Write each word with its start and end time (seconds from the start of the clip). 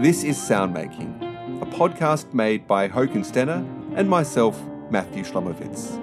This 0.00 0.22
is 0.22 0.38
Soundmaking, 0.38 1.60
a 1.60 1.66
podcast 1.66 2.32
made 2.32 2.68
by 2.68 2.88
Håkon 2.88 3.26
Stene 3.26 3.66
and 3.96 4.08
myself, 4.08 4.56
Matthew 4.90 5.24
Shlomowitz. 5.24 6.00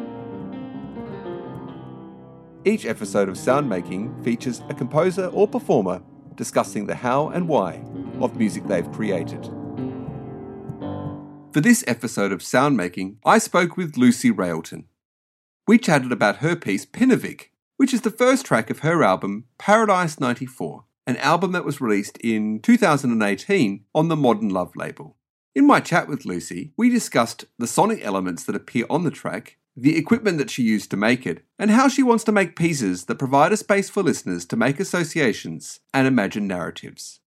Each 2.66 2.86
episode 2.86 3.30
of 3.30 3.36
Soundmaking 3.36 4.22
features 4.22 4.62
a 4.68 4.74
composer 4.74 5.28
or 5.28 5.48
performer 5.48 6.02
discussing 6.36 6.88
the 6.88 6.96
how 6.96 7.30
and 7.30 7.48
why 7.48 7.86
of 8.20 8.36
music 8.36 8.68
they've 8.68 8.92
created. 8.92 9.46
For 11.54 11.62
this 11.62 11.86
episode 11.88 12.34
of 12.34 12.42
Soundmaking, 12.42 13.16
I 13.24 13.38
spoke 13.38 13.78
with 13.78 13.96
Lucy 13.96 14.30
Railton. 14.30 14.88
We 15.70 15.78
chatted 15.78 16.12
about 16.12 16.40
her 16.40 16.58
piece 16.58 16.86
Pinavik, 16.86 17.52
which 17.78 17.94
is 17.94 18.02
the 18.02 18.12
first 18.12 18.46
track 18.46 18.70
of 18.70 18.80
her 18.80 19.06
album 19.06 19.46
Paradise 19.58 20.20
94, 20.20 20.84
an 21.08 21.18
album 21.18 21.52
that 21.52 21.66
was 21.66 21.82
released 21.82 22.18
in 22.18 22.60
2018 22.60 23.86
on 23.94 24.08
the 24.08 24.16
Modern 24.16 24.50
Love 24.50 24.76
label. 24.76 25.18
In 25.54 25.66
my 25.66 25.80
chat 25.80 26.08
with 26.08 26.26
Lucy, 26.26 26.74
we 26.76 26.90
discussed 26.90 27.46
the 27.58 27.68
sonic 27.68 28.04
elements 28.04 28.44
that 28.44 28.56
appear 28.56 28.86
on 28.90 29.04
the 29.04 29.12
track, 29.12 29.58
the 29.76 29.98
equipment 29.98 30.38
that 30.38 30.50
she 30.50 30.64
used 30.64 30.90
to 30.92 30.98
make 30.98 31.26
it, 31.26 31.46
and 31.60 31.72
how 31.72 31.88
she 31.88 32.04
wants 32.04 32.24
to 32.26 32.32
make 32.32 32.56
pieces 32.56 33.06
that 33.06 33.20
provide 33.20 33.54
a 33.54 33.58
space 33.58 33.90
for 33.90 34.04
listeners 34.04 34.46
to 34.46 34.58
make 34.58 34.80
associations 34.80 35.80
and 35.94 36.08
imagine 36.08 36.48
narratives. 36.48 37.20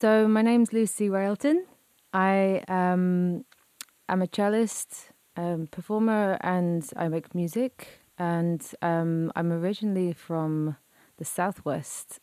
So, 0.00 0.26
my 0.26 0.42
name's 0.42 0.72
Lucy 0.72 1.08
Railton. 1.08 1.66
I 2.12 2.62
um, 2.68 3.44
am 4.08 4.22
a 4.22 4.26
cellist, 4.26 5.10
um, 5.36 5.68
performer, 5.70 6.38
and 6.40 6.88
I 6.96 7.08
make 7.08 7.34
music. 7.34 8.00
And 8.18 8.66
um, 8.82 9.30
I'm 9.36 9.52
originally 9.52 10.12
from 10.12 10.76
the 11.18 11.24
southwest 11.24 12.20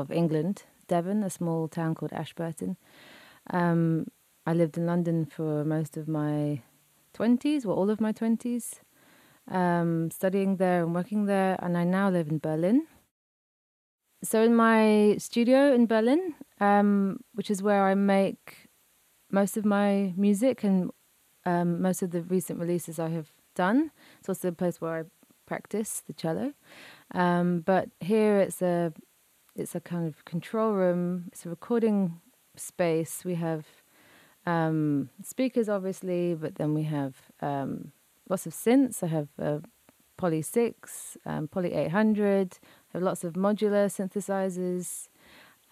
of 0.00 0.10
England, 0.10 0.64
Devon, 0.88 1.22
a 1.22 1.30
small 1.30 1.68
town 1.68 1.94
called 1.94 2.12
Ashburton. 2.12 2.76
Um, 3.50 4.06
I 4.46 4.52
lived 4.52 4.76
in 4.76 4.86
London 4.86 5.26
for 5.26 5.64
most 5.64 5.96
of 5.96 6.08
my 6.08 6.62
20s, 7.14 7.64
well, 7.64 7.76
all 7.76 7.90
of 7.90 8.00
my 8.00 8.12
20s, 8.12 8.80
um, 9.50 10.10
studying 10.10 10.56
there 10.56 10.82
and 10.82 10.94
working 10.94 11.26
there, 11.26 11.56
and 11.62 11.76
I 11.76 11.84
now 11.84 12.10
live 12.10 12.28
in 12.28 12.38
Berlin. 12.38 12.86
So, 14.22 14.42
in 14.42 14.54
my 14.54 15.16
studio 15.18 15.74
in 15.74 15.86
Berlin, 15.86 16.34
um, 16.60 17.20
which 17.34 17.50
is 17.50 17.62
where 17.62 17.86
I 17.86 17.94
make 17.94 18.68
most 19.30 19.56
of 19.56 19.64
my 19.64 20.14
music 20.16 20.64
and 20.64 20.90
um, 21.44 21.82
most 21.82 22.02
of 22.02 22.10
the 22.10 22.22
recent 22.22 22.58
releases 22.58 22.98
I 22.98 23.10
have 23.10 23.32
done, 23.54 23.90
it's 24.18 24.28
also 24.28 24.48
the 24.48 24.56
place 24.56 24.80
where 24.80 25.00
I 25.00 25.02
practice 25.46 26.02
the 26.06 26.14
cello. 26.14 26.54
Um, 27.14 27.60
but 27.60 27.90
here 28.00 28.38
it's 28.38 28.62
a 28.62 28.92
it's 29.56 29.74
a 29.74 29.80
kind 29.80 30.06
of 30.06 30.24
control 30.24 30.72
room. 30.72 31.24
It's 31.28 31.46
a 31.46 31.48
recording 31.48 32.20
space. 32.56 33.24
We 33.24 33.36
have 33.36 33.66
um, 34.46 35.10
speakers, 35.22 35.68
obviously, 35.68 36.34
but 36.34 36.56
then 36.56 36.74
we 36.74 36.84
have 36.84 37.14
um, 37.40 37.92
lots 38.28 38.46
of 38.46 38.52
synths. 38.52 39.02
I 39.02 39.06
have 39.06 39.28
a 39.38 39.62
Poly 40.16 40.42
6, 40.42 41.18
um, 41.24 41.48
Poly 41.48 41.72
800. 41.72 42.58
I 42.62 42.66
have 42.94 43.02
lots 43.02 43.24
of 43.24 43.34
modular 43.34 43.86
synthesizers. 43.86 45.08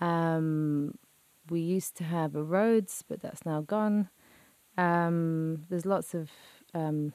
Um, 0.01 0.99
we 1.51 1.61
used 1.61 1.97
to 1.97 2.05
have 2.05 2.35
a 2.37 2.43
Rhodes, 2.43 3.05
but 3.09 3.21
that's 3.21 3.45
now 3.45 3.63
gone. 3.63 4.09
Um, 4.79 5.65
there's 5.69 5.87
lots 5.87 6.15
of 6.15 6.31
um, 6.73 7.13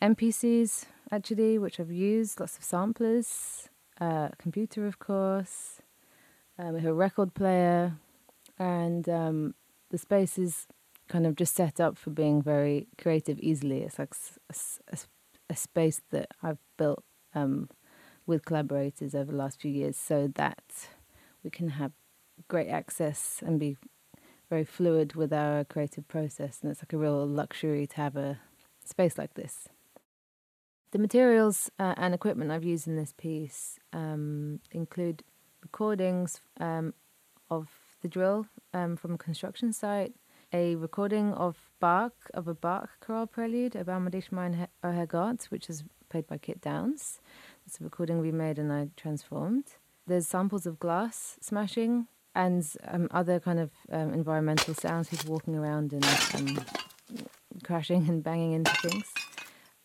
MPCs, 0.00 0.86
actually, 1.10 1.58
which 1.58 1.78
I've 1.78 1.92
used, 1.92 2.40
lots 2.40 2.56
of 2.56 2.64
samplers 2.64 3.68
uh, 4.00 4.28
computer, 4.38 4.86
of 4.86 4.98
course, 4.98 5.80
um, 6.58 6.76
a 6.76 6.92
record 6.92 7.34
player, 7.34 7.94
and 8.58 9.08
um, 9.08 9.54
the 9.90 9.98
space 9.98 10.38
is 10.38 10.66
kind 11.08 11.26
of 11.26 11.36
just 11.36 11.54
set 11.54 11.80
up 11.80 11.98
for 11.98 12.10
being 12.10 12.42
very 12.42 12.86
creative 12.96 13.38
easily. 13.40 13.82
It's 13.82 13.98
like 13.98 14.14
a, 14.50 14.54
a, 14.92 14.98
a 15.50 15.56
space 15.56 16.00
that 16.10 16.28
I've 16.42 16.58
built 16.76 17.04
um, 17.34 17.68
with 18.26 18.44
collaborators 18.44 19.14
over 19.14 19.30
the 19.30 19.36
last 19.36 19.60
few 19.60 19.70
years 19.70 19.96
so 19.96 20.30
that 20.36 20.88
we 21.42 21.50
can 21.50 21.70
have 21.70 21.92
great 22.48 22.68
access 22.68 23.42
and 23.44 23.58
be 23.58 23.76
very 24.48 24.64
fluid 24.64 25.14
with 25.14 25.32
our 25.32 25.64
creative 25.64 26.06
process. 26.08 26.58
And 26.62 26.70
it's 26.70 26.82
like 26.82 26.92
a 26.92 26.98
real 26.98 27.26
luxury 27.26 27.86
to 27.86 27.96
have 27.96 28.16
a 28.16 28.38
space 28.84 29.18
like 29.18 29.34
this. 29.34 29.68
The 30.92 30.98
materials 30.98 31.70
uh, 31.78 31.94
and 31.96 32.12
equipment 32.12 32.50
I've 32.50 32.64
used 32.64 32.86
in 32.86 32.96
this 32.96 33.14
piece 33.16 33.78
um, 33.94 34.60
include 34.72 35.24
recordings 35.62 36.42
um, 36.60 36.92
of 37.50 37.70
the 38.02 38.08
drill 38.08 38.46
um, 38.74 38.96
from 38.96 39.14
a 39.14 39.18
construction 39.18 39.72
site, 39.72 40.12
a 40.52 40.76
recording 40.76 41.32
of 41.32 41.56
Bach, 41.80 42.12
of 42.34 42.46
a 42.46 42.52
Bach 42.52 42.90
chorale 43.00 43.26
prelude, 43.26 43.74
about 43.74 44.02
mein 44.02 44.68
Herrgott, 44.84 45.44
which 45.46 45.70
is 45.70 45.82
played 46.10 46.26
by 46.26 46.36
Kit 46.36 46.60
Downes. 46.60 47.20
It's 47.66 47.80
a 47.80 47.84
recording 47.84 48.20
we 48.20 48.30
made 48.30 48.58
and 48.58 48.70
I 48.70 48.88
transformed. 48.94 49.64
There's 50.06 50.26
samples 50.26 50.66
of 50.66 50.78
glass 50.78 51.38
smashing 51.40 52.06
and 52.34 52.68
um, 52.86 53.08
other 53.12 53.40
kind 53.40 53.60
of 53.60 53.70
um, 53.90 54.12
environmental 54.12 54.74
sounds, 54.74 55.08
people 55.08 55.32
walking 55.32 55.56
around 55.56 55.94
and 55.94 56.04
um, 56.34 56.66
crashing 57.64 58.06
and 58.10 58.22
banging 58.22 58.52
into 58.52 58.72
things. 58.82 59.10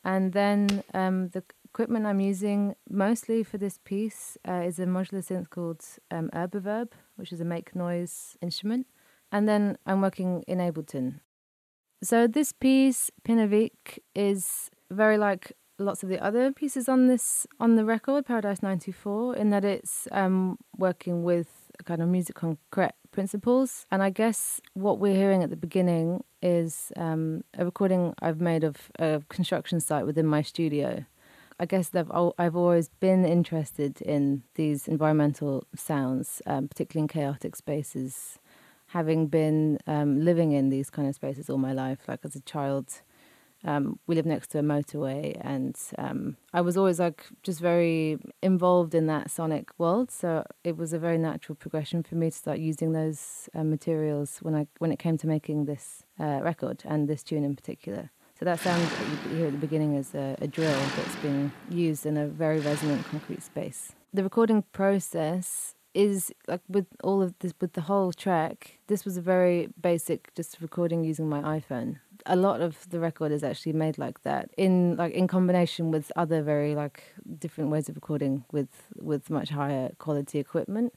And 0.08 0.32
then 0.32 0.84
um, 0.94 1.28
the 1.30 1.44
equipment 1.66 2.06
I'm 2.06 2.22
using 2.22 2.76
mostly 2.90 3.44
for 3.44 3.58
this 3.58 3.78
piece 3.84 4.38
uh, 4.48 4.64
is 4.66 4.80
a 4.80 4.86
modular 4.86 5.22
synth 5.22 5.50
called 5.50 5.84
um, 6.10 6.30
Erbe-Verb, 6.34 6.94
which 7.18 7.34
is 7.34 7.42
a 7.42 7.46
make 7.46 7.76
noise 7.76 8.38
instrument. 8.42 8.88
And 9.34 9.50
then 9.50 9.78
I'm 9.86 10.02
working 10.02 10.46
in 10.48 10.60
Ableton. 10.60 11.20
So 12.02 12.26
this 12.26 12.54
piece, 12.54 13.12
Pinavik, 13.28 14.00
is 14.16 14.72
very 14.90 15.18
like 15.18 15.52
lots 15.78 16.04
of 16.04 16.10
the 16.10 16.24
other 16.24 16.54
pieces 16.54 16.88
on 16.88 17.08
this 17.08 17.46
on 17.60 17.76
the 17.76 17.84
record, 17.84 18.26
Paradise 18.26 18.64
'94, 18.64 19.36
in 19.36 19.50
that 19.50 19.66
it's 19.66 20.08
um, 20.14 20.58
working 20.78 21.24
with 21.24 21.50
kind 21.84 22.02
of 22.02 22.08
musique 22.08 22.38
concrète 22.38 22.98
principles. 23.12 23.86
And 23.92 24.02
I 24.02 24.10
guess 24.10 24.62
what 24.74 25.00
we're 25.00 25.16
hearing 25.16 25.44
at 25.44 25.50
the 25.50 25.58
beginning 25.58 26.24
is 26.42 26.92
um, 26.96 27.44
a 27.58 27.66
recording 27.66 28.14
I've 28.22 28.42
made 28.42 28.64
of 28.64 28.92
a 29.00 29.22
construction 29.30 29.80
site 29.80 30.06
within 30.06 30.26
my 30.26 30.42
studio. 30.42 31.06
I 31.60 31.66
guess 31.66 31.90
I've, 31.96 32.12
I've 32.38 32.56
always 32.56 32.90
been 33.00 33.26
interested 33.26 34.02
in 34.02 34.44
these 34.56 34.88
environmental 34.88 35.64
sounds, 35.76 36.42
um, 36.46 36.68
particularly 36.68 37.04
in 37.04 37.08
chaotic 37.08 37.56
spaces. 37.56 38.38
Having 38.92 39.28
been 39.28 39.80
um, 39.88 40.24
living 40.24 40.52
in 40.52 40.70
these 40.70 40.90
kind 40.90 41.08
of 41.10 41.16
spaces 41.16 41.50
all 41.50 41.58
my 41.58 41.74
life, 41.74 42.00
like 42.08 42.20
as 42.24 42.36
a 42.36 42.42
child, 42.42 43.02
um, 43.68 44.00
we 44.08 44.16
live 44.16 44.26
next 44.26 44.50
to 44.52 44.60
a 44.60 44.62
motorway, 44.62 45.40
and 45.42 45.78
um, 45.98 46.38
I 46.54 46.62
was 46.62 46.78
always 46.78 47.00
like 47.00 47.26
just 47.44 47.60
very 47.60 48.18
involved 48.42 48.96
in 48.96 49.08
that 49.08 49.30
sonic 49.30 49.70
world. 49.78 50.10
So 50.10 50.46
it 50.64 50.78
was 50.78 50.94
a 50.94 51.00
very 51.00 51.18
natural 51.18 51.56
progression 51.56 52.02
for 52.02 52.16
me 52.16 52.32
to 52.32 52.36
start 52.36 52.60
using 52.60 52.94
those 52.94 53.50
uh, 53.54 53.64
materials 53.64 54.40
when 54.42 54.56
I 54.56 54.68
when 54.80 54.92
it 54.92 55.00
came 55.00 55.18
to 55.18 55.28
making 55.28 55.66
this 55.66 56.04
uh, 56.20 56.40
record 56.42 56.84
and 56.86 57.10
this 57.10 57.24
tune 57.24 57.44
in 57.44 57.56
particular. 57.56 58.10
So 58.40 58.46
that 58.46 58.60
sound 58.60 58.82
that 58.82 59.32
you 59.32 59.38
hear 59.38 59.48
at 59.48 59.52
the 59.52 59.58
beginning 59.58 59.96
is 59.96 60.16
a, 60.16 60.38
a 60.40 60.48
drill 60.48 60.80
that's 60.96 61.16
been 61.18 61.52
used 61.70 62.06
in 62.06 62.18
a 62.18 62.28
very 62.28 62.60
resonant 62.60 63.06
concrete 63.08 63.44
space. 63.44 63.94
The 64.14 64.24
recording 64.24 64.64
process 64.72 65.76
is 65.98 66.32
like 66.48 66.62
with 66.70 66.86
all 67.04 67.22
of 67.24 67.34
this 67.40 67.54
with 67.60 67.74
the 67.74 67.82
whole 67.82 68.14
track 68.14 68.78
this 68.86 69.04
was 69.04 69.18
a 69.18 69.22
very 69.22 69.68
basic 69.82 70.32
just 70.36 70.62
recording 70.62 71.04
using 71.04 71.28
my 71.28 71.42
iphone 71.58 71.98
a 72.28 72.36
lot 72.36 72.62
of 72.62 72.90
the 72.90 73.00
record 73.00 73.32
is 73.32 73.44
actually 73.44 73.74
made 73.74 73.98
like 73.98 74.22
that 74.24 74.50
in 74.58 74.96
like 74.96 75.14
in 75.14 75.28
combination 75.28 75.92
with 75.92 76.12
other 76.16 76.42
very 76.42 76.76
like 76.76 77.04
different 77.40 77.70
ways 77.70 77.90
of 77.90 77.96
recording 77.96 78.44
with 78.52 78.70
with 78.96 79.30
much 79.30 79.50
higher 79.50 79.92
quality 79.98 80.40
equipment 80.40 80.94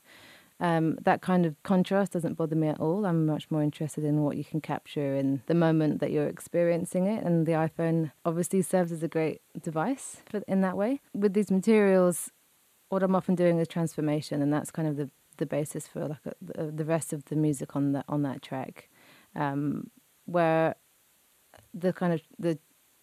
um, 0.61 0.99
that 1.03 1.23
kind 1.23 1.47
of 1.47 1.61
contrast 1.63 2.13
doesn't 2.13 2.35
bother 2.35 2.55
me 2.55 2.69
at 2.69 2.79
all. 2.79 3.07
I'm 3.07 3.25
much 3.25 3.51
more 3.51 3.63
interested 3.63 4.05
in 4.05 4.23
what 4.23 4.37
you 4.37 4.45
can 4.45 4.61
capture 4.61 5.15
in 5.15 5.43
the 5.47 5.55
moment 5.55 6.01
that 6.01 6.11
you're 6.11 6.27
experiencing 6.27 7.07
it, 7.07 7.25
and 7.25 7.47
the 7.47 7.53
iPhone 7.53 8.13
obviously 8.27 8.61
serves 8.61 8.93
as 8.93 9.03
a 9.03 9.09
great 9.09 9.41
device 9.61 10.19
for, 10.27 10.43
in 10.47 10.61
that 10.61 10.77
way. 10.77 11.01
With 11.15 11.33
these 11.33 11.51
materials, 11.51 12.31
what 12.91 13.03
I'm 13.03 13.17
often 13.17 13.35
doing 13.35 13.59
is 13.59 13.69
transformation, 13.69 14.43
and 14.43 14.53
that's 14.53 14.71
kind 14.71 14.87
of 14.87 14.97
the 14.97 15.11
the 15.39 15.47
basis 15.47 15.89
for 15.89 16.07
like 16.07 16.27
a, 16.27 16.35
the, 16.43 16.71
the 16.71 16.85
rest 16.85 17.15
of 17.15 17.25
the 17.27 17.37
music 17.37 17.75
on 17.75 17.93
that 17.93 18.05
on 18.07 18.21
that 18.23 18.43
track, 18.43 18.91
um, 19.35 19.91
where 20.27 20.75
the 21.75 21.93
kind 21.93 22.13
of 22.13 22.21
the 22.39 22.59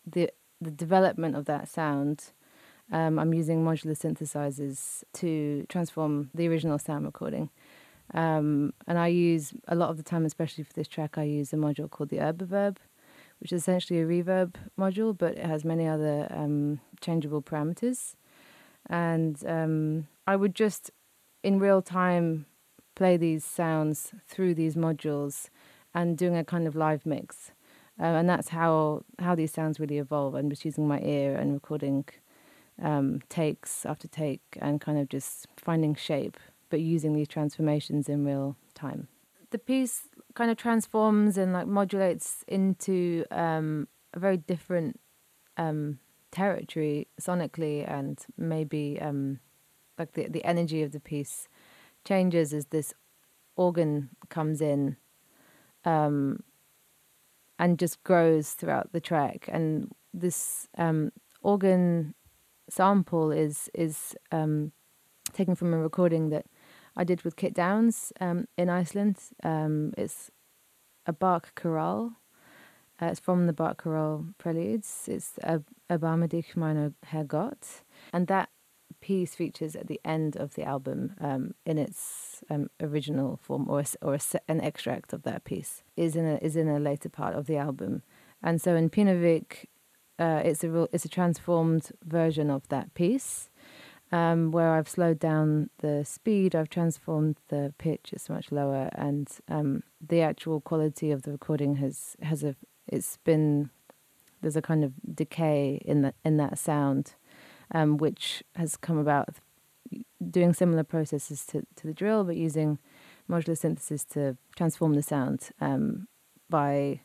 the 0.05 0.29
the 0.61 0.71
development 0.71 1.35
of 1.35 1.45
that 1.45 1.67
sound. 1.69 2.31
Um, 2.91 3.19
I'm 3.19 3.33
using 3.33 3.65
modular 3.65 3.97
synthesizers 3.97 5.03
to 5.15 5.65
transform 5.67 6.29
the 6.33 6.47
original 6.47 6.79
sound 6.79 7.05
recording. 7.05 7.49
Um, 8.13 8.73
and 8.87 8.97
I 8.97 9.07
use 9.07 9.53
a 9.67 9.75
lot 9.75 9.89
of 9.89 9.97
the 9.97 10.03
time, 10.03 10.25
especially 10.25 10.63
for 10.63 10.73
this 10.73 10.87
track, 10.87 11.17
I 11.17 11.23
use 11.23 11.51
a 11.51 11.57
module 11.57 11.89
called 11.89 12.09
the 12.09 12.17
Erbe-Verb, 12.17 12.79
which 13.39 13.51
is 13.51 13.61
essentially 13.61 13.99
a 13.99 14.05
reverb 14.05 14.55
module, 14.79 15.17
but 15.17 15.33
it 15.33 15.45
has 15.45 15.65
many 15.65 15.85
other 15.85 16.27
um, 16.29 16.79
changeable 17.01 17.41
parameters. 17.41 18.15
And 18.89 19.43
um, 19.45 20.07
I 20.25 20.37
would 20.37 20.55
just, 20.55 20.91
in 21.43 21.59
real 21.59 21.81
time, 21.81 22.45
play 22.95 23.17
these 23.17 23.43
sounds 23.43 24.13
through 24.27 24.55
these 24.55 24.75
modules 24.75 25.49
and 25.93 26.17
doing 26.17 26.37
a 26.37 26.45
kind 26.45 26.67
of 26.67 26.75
live 26.75 27.05
mix. 27.05 27.51
Uh, 27.99 28.05
and 28.05 28.29
that's 28.29 28.49
how 28.49 29.03
how 29.19 29.35
these 29.35 29.51
sounds 29.51 29.79
really 29.79 29.97
evolve. 29.97 30.35
I'm 30.35 30.49
just 30.49 30.65
using 30.65 30.87
my 30.87 30.99
ear 31.01 31.35
and 31.35 31.53
recording 31.53 32.05
um, 32.81 33.21
takes 33.29 33.85
after 33.85 34.07
take 34.07 34.41
and 34.61 34.79
kind 34.79 34.99
of 34.99 35.09
just 35.09 35.47
finding 35.57 35.95
shape, 35.95 36.37
but 36.69 36.79
using 36.79 37.13
these 37.13 37.27
transformations 37.27 38.07
in 38.07 38.23
real 38.23 38.55
time. 38.75 39.07
The 39.49 39.57
piece 39.57 40.09
kind 40.35 40.51
of 40.51 40.57
transforms 40.57 41.37
and 41.37 41.53
like 41.53 41.67
modulates 41.67 42.43
into 42.47 43.25
um, 43.31 43.87
a 44.13 44.19
very 44.19 44.37
different 44.37 44.99
um, 45.57 45.99
territory 46.31 47.07
sonically, 47.19 47.89
and 47.89 48.23
maybe 48.37 48.99
um, 49.01 49.39
like 49.97 50.13
the 50.13 50.27
the 50.27 50.43
energy 50.45 50.83
of 50.83 50.91
the 50.91 50.99
piece 50.99 51.47
changes 52.05 52.53
as 52.53 52.67
this 52.67 52.93
organ 53.55 54.09
comes 54.29 54.61
in 54.61 54.97
um, 55.83 56.43
and 57.59 57.79
just 57.79 58.03
grows 58.03 58.51
throughout 58.51 58.91
the 58.91 59.01
track. 59.01 59.49
And 59.51 59.91
this 60.13 60.67
um, 60.77 61.11
organ 61.41 62.13
sample 62.69 63.31
is 63.31 63.69
is 63.73 64.15
um, 64.31 64.71
taken 65.33 65.55
from 65.55 65.73
a 65.73 65.77
recording 65.77 66.29
that 66.29 66.45
I 66.95 67.03
did 67.03 67.21
with 67.23 67.35
Kit 67.35 67.53
Downes 67.53 68.11
um, 68.19 68.47
in 68.57 68.69
Iceland. 68.69 69.17
Um, 69.43 69.93
it's 69.97 70.31
a 71.05 71.13
Bach 71.13 71.53
chorale. 71.55 72.13
Uh, 72.99 73.07
it's 73.07 73.19
from 73.19 73.45
the 73.45 73.53
Bach 73.53 73.77
chorale 73.77 74.25
preludes. 74.39 75.07
It's 75.07 75.33
a 75.43 75.61
Erbarme 75.89 76.27
dich 76.27 76.55
meiner 76.55 76.93
Herrgott. 77.05 77.83
And 78.11 78.27
that 78.27 78.49
piece 78.99 79.35
features 79.35 79.75
at 79.75 79.87
the 79.87 79.99
end 80.03 80.35
of 80.35 80.55
the 80.55 80.63
album 80.63 81.13
um, 81.19 81.53
in 81.65 81.77
its 81.77 82.43
um, 82.49 82.69
original 82.81 83.39
form, 83.41 83.69
or 83.69 83.81
a, 83.81 83.85
or 84.01 84.15
a, 84.15 84.19
an 84.47 84.61
extract 84.61 85.13
of 85.13 85.23
that 85.23 85.43
piece 85.43 85.83
is 85.95 86.15
in 86.15 86.25
a 86.25 86.37
is 86.41 86.55
in 86.55 86.67
a 86.67 86.79
later 86.79 87.09
part 87.09 87.35
of 87.35 87.47
the 87.47 87.57
album. 87.57 88.01
And 88.43 88.61
so 88.61 88.75
in 88.75 88.89
Pinnevik, 88.89 89.65
uh, 90.19 90.41
it's 90.43 90.63
a 90.63 90.69
real, 90.69 90.87
it's 90.91 91.05
a 91.05 91.09
transformed 91.09 91.91
version 92.03 92.49
of 92.49 92.67
that 92.69 92.93
piece, 92.93 93.49
um, 94.11 94.51
where 94.51 94.73
I've 94.73 94.89
slowed 94.89 95.19
down 95.19 95.69
the 95.79 96.05
speed, 96.05 96.55
I've 96.55 96.69
transformed 96.69 97.37
the 97.49 97.73
pitch; 97.77 98.09
it's 98.13 98.29
much 98.29 98.51
lower, 98.51 98.89
and 98.93 99.27
um, 99.47 99.83
the 100.05 100.21
actual 100.21 100.61
quality 100.61 101.11
of 101.11 101.23
the 101.23 101.31
recording 101.31 101.75
has 101.75 102.15
has 102.21 102.43
a 102.43 102.55
it's 102.87 103.17
been 103.23 103.69
there's 104.41 104.55
a 104.55 104.61
kind 104.61 104.83
of 104.83 104.93
decay 105.13 105.81
in 105.85 106.01
that 106.03 106.15
in 106.23 106.37
that 106.37 106.57
sound 106.57 107.15
um, 107.73 107.97
which 107.97 108.43
has 108.55 108.77
come 108.77 108.97
about 108.97 109.29
doing 110.29 110.53
similar 110.53 110.83
processes 110.83 111.45
to, 111.45 111.63
to 111.75 111.87
the 111.87 111.93
drill, 111.93 112.23
but 112.23 112.35
using 112.35 112.79
modular 113.29 113.57
synthesis 113.57 114.03
to 114.03 114.37
transform 114.55 114.93
the 114.93 115.01
sound 115.01 115.49
um, 115.61 116.07
by 116.49 117.01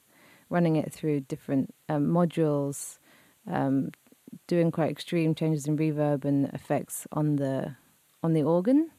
running 0.49 0.77
it 0.77 0.93
through 0.93 1.21
different 1.21 1.75
um, 1.89 2.07
modules, 2.07 2.99
um, 3.51 3.91
doing 4.47 4.71
quite 4.71 4.91
extreme 4.91 5.35
changes 5.35 5.67
in 5.67 5.77
reverb 5.77 6.25
and 6.25 6.47
effects 6.53 7.07
on 7.13 7.37
the 7.37 7.77
on 8.23 8.35
the 8.35 8.43
organ, 8.43 8.91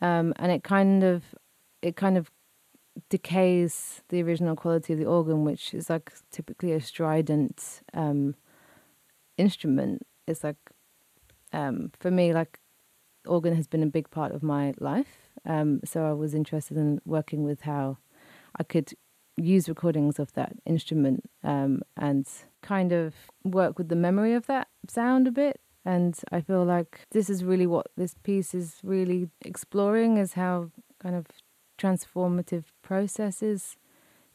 um, 0.00 0.32
and 0.36 0.52
it 0.52 0.62
kind 0.62 1.02
of 1.02 1.34
it 1.82 1.96
kind 1.96 2.16
of 2.16 2.30
decays 3.08 4.02
the 4.08 4.22
original 4.22 4.54
quality 4.54 4.92
of 4.92 4.98
the 4.98 5.04
organ, 5.04 5.44
which 5.44 5.74
is 5.74 5.90
like 5.90 6.12
typically 6.30 6.72
a 6.72 6.80
strident 6.80 7.82
um, 7.92 8.36
instrument. 9.36 10.06
It's 10.26 10.44
like 10.44 10.56
um, 11.54 11.92
for 12.00 12.10
me, 12.10 12.32
like 12.32 12.58
organ 13.26 13.54
has 13.54 13.66
been 13.66 13.82
a 13.82 13.86
big 13.86 14.10
part 14.10 14.32
of 14.32 14.42
my 14.42 14.74
life. 14.78 15.30
Um, 15.46 15.80
so 15.84 16.04
I 16.04 16.12
was 16.12 16.34
interested 16.34 16.76
in 16.76 17.00
working 17.04 17.44
with 17.44 17.62
how 17.62 17.98
I 18.58 18.62
could 18.64 18.92
use 19.36 19.68
recordings 19.68 20.18
of 20.18 20.32
that 20.34 20.52
instrument 20.64 21.28
um, 21.42 21.82
and 21.96 22.26
kind 22.62 22.92
of 22.92 23.14
work 23.42 23.78
with 23.78 23.88
the 23.88 23.96
memory 23.96 24.34
of 24.34 24.46
that 24.46 24.68
sound 24.88 25.26
a 25.26 25.32
bit. 25.32 25.60
And 25.84 26.18
I 26.32 26.40
feel 26.40 26.64
like 26.64 27.00
this 27.10 27.28
is 27.28 27.44
really 27.44 27.66
what 27.66 27.88
this 27.96 28.14
piece 28.22 28.54
is 28.54 28.78
really 28.82 29.28
exploring 29.44 30.16
is 30.16 30.32
how 30.32 30.70
kind 30.98 31.14
of 31.14 31.26
transformative 31.78 32.64
processes 32.82 33.76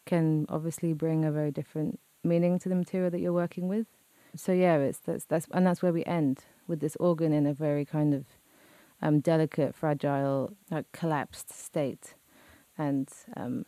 can 0.05 0.45
obviously 0.49 0.93
bring 0.93 1.25
a 1.25 1.31
very 1.31 1.51
different 1.51 1.99
meaning 2.23 2.59
to 2.59 2.69
the 2.69 2.75
material 2.75 3.09
that 3.09 3.19
you're 3.19 3.33
working 3.33 3.67
with. 3.67 3.87
So 4.35 4.51
yeah, 4.51 4.77
it's 4.77 4.99
that's 4.99 5.25
that's 5.25 5.47
and 5.51 5.65
that's 5.65 5.81
where 5.81 5.93
we 5.93 6.05
end 6.05 6.45
with 6.67 6.79
this 6.79 6.95
organ 6.97 7.33
in 7.33 7.45
a 7.45 7.53
very 7.53 7.85
kind 7.85 8.13
of 8.13 8.25
um, 9.01 9.19
delicate, 9.19 9.75
fragile, 9.75 10.53
like 10.69 10.91
collapsed 10.91 11.51
state, 11.51 12.15
and 12.77 13.09
um, 13.35 13.65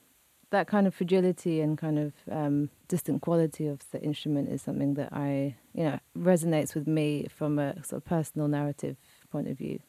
that 0.51 0.67
kind 0.67 0.85
of 0.85 0.93
fragility 0.93 1.61
and 1.61 1.77
kind 1.77 1.97
of 1.97 2.13
um, 2.29 2.69
distant 2.87 3.21
quality 3.21 3.67
of 3.67 3.89
the 3.91 4.01
instrument 4.01 4.49
is 4.49 4.61
something 4.61 4.93
that 4.95 5.09
I, 5.11 5.55
you 5.73 5.83
know, 5.83 5.99
resonates 6.17 6.75
with 6.75 6.87
me 6.87 7.27
from 7.33 7.57
a 7.57 7.83
sort 7.83 8.01
of 8.01 8.05
personal 8.05 8.47
narrative 8.47 8.97
point 9.31 9.47
of 9.47 9.57
view. 9.57 9.79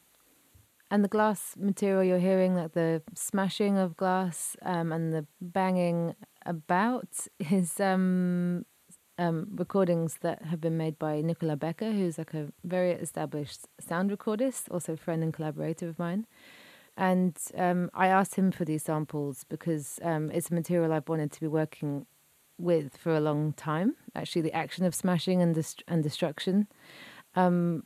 And 0.89 1.03
the 1.03 1.09
glass 1.09 1.55
material 1.57 2.03
you're 2.03 2.19
hearing, 2.19 2.55
like 2.55 2.73
the 2.73 3.01
smashing 3.13 3.77
of 3.77 3.97
glass 3.97 4.55
um, 4.61 4.91
and 4.91 5.13
the 5.13 5.25
banging 5.41 6.15
about, 6.45 7.27
is 7.39 7.79
um, 7.79 8.65
um, 9.17 9.47
recordings 9.55 10.17
that 10.21 10.43
have 10.43 10.59
been 10.59 10.77
made 10.77 10.97
by 10.97 11.21
Nicolas 11.21 11.59
Becker, 11.59 11.91
who's 11.91 12.17
like 12.17 12.33
a 12.33 12.47
very 12.63 12.91
established 12.91 13.67
sound 13.79 14.11
recordist, 14.11 14.71
also 14.71 14.93
a 14.93 14.97
friend 14.97 15.23
and 15.23 15.33
collaborator 15.33 15.87
of 15.87 15.99
mine. 15.99 16.25
And 16.95 17.35
um, 17.57 17.89
I 17.93 18.07
asked 18.07 18.35
him 18.35 18.51
for 18.51 18.65
these 18.65 18.83
samples 18.83 19.45
because 19.49 19.99
um, 20.03 20.29
it's 20.31 20.51
a 20.51 20.53
material 20.53 20.93
I've 20.93 21.09
wanted 21.09 21.31
to 21.31 21.41
be 21.41 21.47
working 21.47 22.05
with 22.59 22.97
for 22.97 23.15
a 23.15 23.19
long 23.19 23.53
time. 23.53 23.95
Actually, 24.15 24.43
the 24.43 24.53
action 24.53 24.85
of 24.85 24.93
smashing 24.93 25.41
and 25.41 25.55
dest- 25.55 25.83
and 25.87 26.03
destruction, 26.03 26.67
um, 27.35 27.83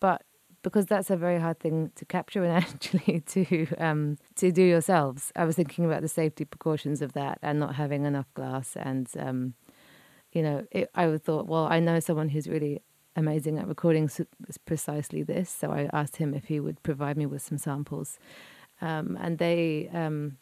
but 0.00 0.22
because 0.62 0.86
that's 0.86 1.08
a 1.08 1.16
very 1.16 1.40
hard 1.40 1.60
thing 1.60 1.92
to 1.94 2.04
capture 2.04 2.42
and 2.44 2.52
actually 2.64 3.20
to 3.20 3.66
um, 3.76 4.18
to 4.36 4.50
do 4.50 4.62
yourselves. 4.62 5.32
I 5.36 5.44
was 5.44 5.54
thinking 5.56 5.84
about 5.84 6.02
the 6.02 6.08
safety 6.08 6.44
precautions 6.44 7.00
of 7.00 7.12
that 7.12 7.38
and 7.42 7.60
not 7.60 7.76
having 7.76 8.04
enough 8.04 8.32
glass 8.34 8.76
and 8.76 9.08
um, 9.18 9.54
you 10.32 10.42
know, 10.42 10.66
it, 10.70 10.90
I 10.94 11.16
thought, 11.16 11.46
well, 11.46 11.66
I 11.66 11.80
know 11.80 12.00
someone 12.00 12.28
who's 12.28 12.48
really 12.48 12.82
amazing 13.16 13.58
at 13.58 13.66
recording 13.66 14.10
precisely 14.64 15.22
this. 15.22 15.50
So 15.50 15.72
I 15.72 15.90
asked 15.92 16.16
him 16.16 16.34
if 16.34 16.44
he 16.44 16.60
would 16.60 16.82
provide 16.82 17.16
me 17.16 17.26
with 17.26 17.42
some 17.42 17.58
samples, 17.58 18.18
um, 18.80 19.18
and 19.20 19.38
they 19.38 19.90
um, 19.92 20.38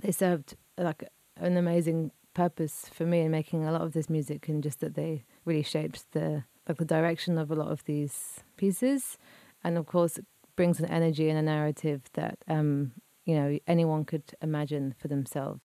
they 0.00 0.12
served 0.12 0.56
like 0.76 1.04
an 1.36 1.56
amazing 1.56 2.12
purpose 2.34 2.86
for 2.92 3.04
me 3.04 3.20
in 3.20 3.30
making 3.30 3.64
a 3.64 3.72
lot 3.72 3.82
of 3.82 3.92
this 3.92 4.10
music, 4.10 4.48
and 4.48 4.62
just 4.62 4.80
that 4.80 4.94
they 4.94 5.24
really 5.44 5.62
shaped 5.62 6.12
the 6.12 6.44
like 6.68 6.78
the 6.78 6.84
direction 6.84 7.38
of 7.38 7.50
a 7.50 7.54
lot 7.54 7.72
of 7.72 7.84
these 7.84 8.40
pieces, 8.56 9.16
and 9.64 9.78
of 9.78 9.86
course 9.86 10.18
it 10.18 10.26
brings 10.56 10.78
an 10.78 10.86
energy 10.86 11.30
and 11.30 11.38
a 11.38 11.42
narrative 11.42 12.02
that 12.12 12.38
um, 12.48 12.92
you 13.24 13.34
know 13.34 13.58
anyone 13.66 14.04
could 14.04 14.34
imagine 14.42 14.94
for 14.98 15.08
themselves. 15.08 15.60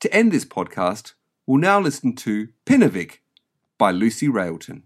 To 0.00 0.12
end 0.12 0.32
this 0.32 0.44
podcast, 0.44 1.14
We'll 1.46 1.60
now 1.60 1.78
listen 1.78 2.14
to 2.16 2.48
Pinnevik 2.64 3.18
by 3.76 3.90
Lucy 3.90 4.28
Railton. 4.28 4.84